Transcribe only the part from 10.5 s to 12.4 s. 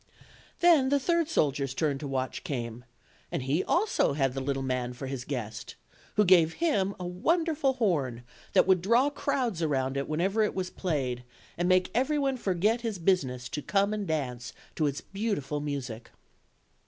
was played; and make every one